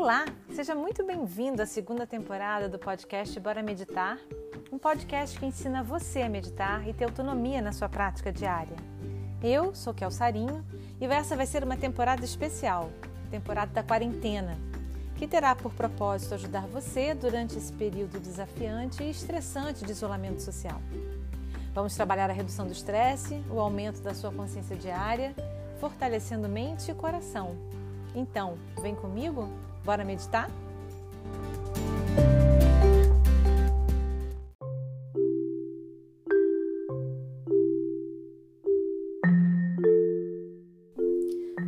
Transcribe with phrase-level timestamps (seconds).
[0.00, 4.18] Olá, seja muito bem-vindo à segunda temporada do podcast Bora Meditar,
[4.72, 8.76] um podcast que ensina você a meditar e ter autonomia na sua prática diária.
[9.42, 10.64] Eu sou Kel Sarinho
[10.98, 12.90] e essa vai ser uma temporada especial,
[13.30, 14.56] temporada da quarentena,
[15.16, 20.80] que terá por propósito ajudar você durante esse período desafiante e estressante de isolamento social.
[21.74, 25.34] Vamos trabalhar a redução do estresse, o aumento da sua consciência diária,
[25.78, 27.54] fortalecendo mente e coração.
[28.14, 29.48] Então, vem comigo?
[29.84, 30.50] Bora meditar?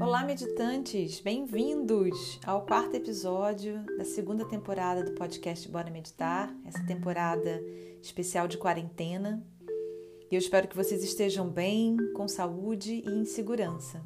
[0.00, 1.20] Olá, meditantes!
[1.20, 7.62] Bem-vindos ao quarto episódio da segunda temporada do podcast Bora Meditar, essa temporada
[8.00, 9.46] especial de quarentena.
[10.30, 14.02] E eu espero que vocês estejam bem, com saúde e em segurança.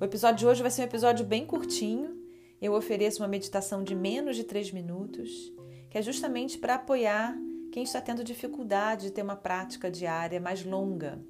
[0.00, 2.16] O episódio de hoje vai ser um episódio bem curtinho.
[2.60, 5.52] Eu ofereço uma meditação de menos de três minutos,
[5.90, 7.36] que é justamente para apoiar
[7.72, 11.20] quem está tendo dificuldade de ter uma prática diária mais longa.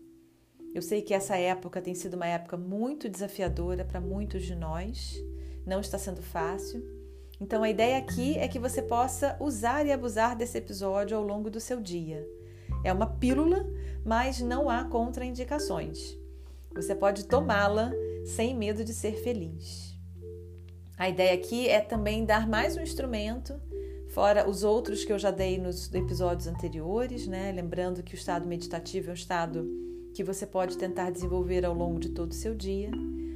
[0.74, 5.14] Eu sei que essa época tem sido uma época muito desafiadora para muitos de nós,
[5.66, 6.84] não está sendo fácil.
[7.40, 11.50] Então a ideia aqui é que você possa usar e abusar desse episódio ao longo
[11.50, 12.26] do seu dia.
[12.84, 13.66] É uma pílula,
[14.04, 16.18] mas não há contraindicações.
[16.74, 17.92] Você pode tomá-la
[18.24, 19.94] sem medo de ser feliz.
[20.96, 23.60] A ideia aqui é também dar mais um instrumento,
[24.10, 27.52] fora os outros que eu já dei nos episódios anteriores, né?
[27.52, 29.66] Lembrando que o estado meditativo é um estado
[30.14, 32.90] que você pode tentar desenvolver ao longo de todo o seu dia,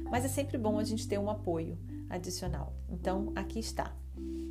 [0.09, 1.77] mas é sempre bom a gente ter um apoio
[2.09, 2.73] adicional.
[2.87, 3.93] Então, aqui está.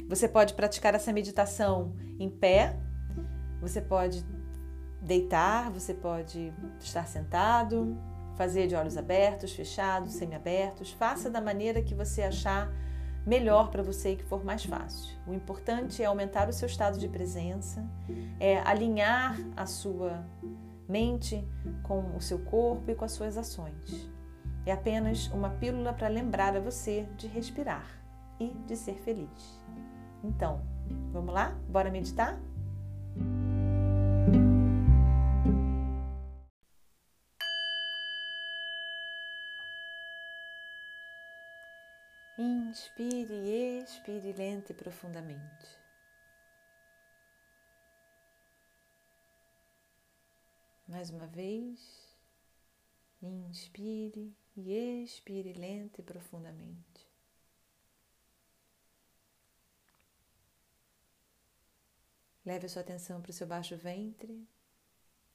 [0.07, 2.79] Você pode praticar essa meditação em pé,
[3.61, 4.25] você pode
[5.01, 7.97] deitar, você pode estar sentado,
[8.39, 10.93] fazer de olhos abertos, fechados, semiabertos.
[10.93, 12.73] Faça da maneira que você achar
[13.27, 15.19] melhor para você e que for mais fácil.
[15.27, 17.85] O importante é aumentar o seu estado de presença,
[18.39, 20.25] é alinhar a sua
[20.89, 21.47] mente
[21.83, 24.09] com o seu corpo e com as suas ações.
[24.65, 27.87] É apenas uma pílula para lembrar a você de respirar
[28.39, 29.61] e de ser feliz.
[30.23, 30.63] Então,
[31.13, 31.59] vamos lá?
[31.69, 32.39] Bora meditar?
[42.41, 45.67] Inspire e expire lenta e profundamente.
[50.87, 52.17] Mais uma vez,
[53.21, 57.09] inspire e expire lenta e profundamente.
[62.47, 64.49] Leve a sua atenção para o seu baixo ventre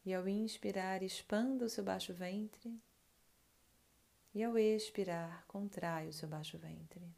[0.06, 2.82] e, ao inspirar, expanda o seu baixo ventre.
[4.34, 7.14] E ao expirar, contrai o seu baixo ventre.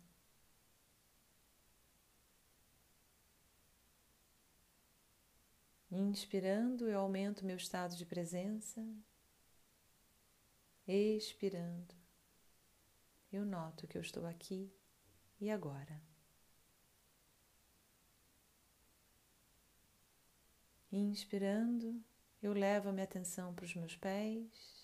[5.90, 8.86] Inspirando, eu aumento meu estado de presença.
[10.86, 11.96] Expirando,
[13.32, 14.70] eu noto que eu estou aqui
[15.40, 16.02] e agora.
[20.92, 22.04] Inspirando,
[22.44, 24.75] eu levo a minha atenção para os meus pés.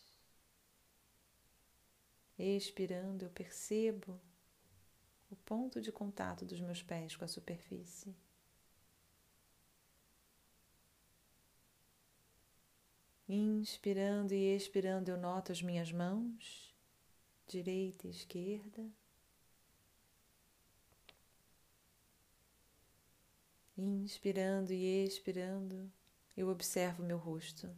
[2.43, 4.19] Expirando, eu percebo
[5.29, 8.15] o ponto de contato dos meus pés com a superfície.
[13.29, 16.75] Inspirando e expirando, eu noto as minhas mãos,
[17.47, 18.89] direita e esquerda.
[23.77, 25.91] Inspirando e expirando,
[26.35, 27.69] eu observo meu rosto,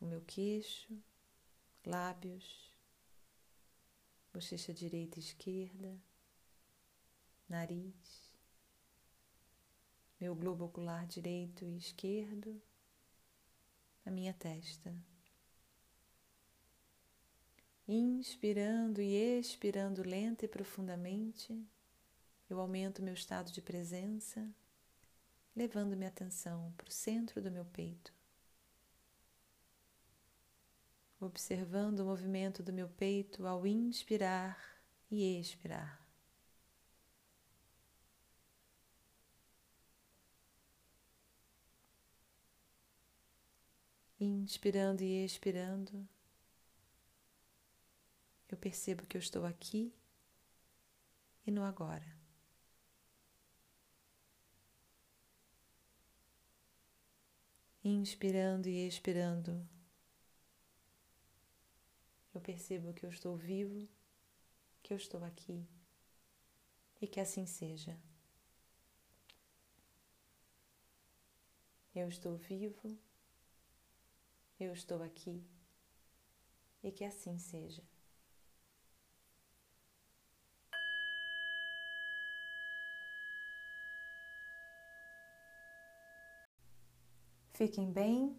[0.00, 0.96] o meu queixo,
[1.86, 2.74] lábios,
[4.32, 5.96] bochecha direita e esquerda,
[7.48, 8.28] nariz,
[10.20, 12.60] meu globo ocular direito e esquerdo,
[14.04, 14.92] a minha testa.
[17.86, 21.64] Inspirando e expirando lenta e profundamente,
[22.50, 24.52] eu aumento meu estado de presença,
[25.54, 28.16] levando minha atenção para o centro do meu peito
[31.20, 34.58] observando o movimento do meu peito ao inspirar
[35.10, 36.04] e expirar.
[44.18, 46.08] Inspirando e expirando,
[48.48, 49.92] eu percebo que eu estou aqui
[51.46, 52.16] e no agora.
[57.84, 59.68] Inspirando e expirando,
[62.36, 63.88] eu percebo que eu estou vivo,
[64.82, 65.66] que eu estou aqui
[67.00, 67.98] e que assim seja.
[71.94, 72.98] Eu estou vivo,
[74.60, 75.42] eu estou aqui
[76.82, 77.82] e que assim seja.
[87.54, 88.36] Fiquem bem.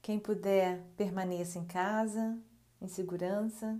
[0.00, 2.40] Quem puder, permaneça em casa,
[2.80, 3.78] em segurança.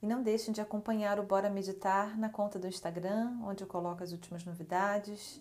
[0.00, 4.02] E não deixem de acompanhar o Bora Meditar na conta do Instagram, onde eu coloco
[4.02, 5.40] as últimas novidades,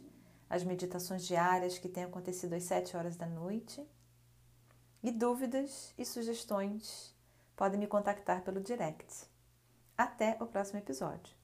[0.49, 3.85] as meditações diárias que têm acontecido às 7 horas da noite.
[5.03, 7.15] E dúvidas e sugestões
[7.55, 9.25] podem me contactar pelo direct.
[9.95, 11.36] Até o próximo episódio.